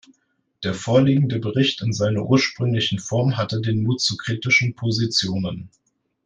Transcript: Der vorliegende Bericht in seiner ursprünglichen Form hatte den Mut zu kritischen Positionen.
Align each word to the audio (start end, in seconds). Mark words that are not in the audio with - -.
Der 0.63 0.73
vorliegende 0.73 1.37
Bericht 1.37 1.81
in 1.83 1.93
seiner 1.93 2.23
ursprünglichen 2.25 2.97
Form 2.97 3.37
hatte 3.37 3.61
den 3.61 3.83
Mut 3.83 4.01
zu 4.01 4.17
kritischen 4.17 4.73
Positionen. 4.73 5.69